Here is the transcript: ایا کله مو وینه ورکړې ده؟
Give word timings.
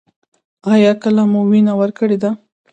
ایا 0.73 0.91
کله 1.01 1.23
مو 1.31 1.41
وینه 1.51 1.73
ورکړې 1.79 2.17
ده؟ 2.23 2.29